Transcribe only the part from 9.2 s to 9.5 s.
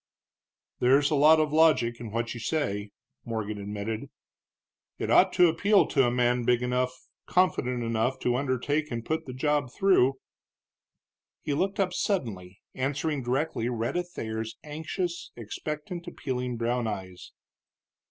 the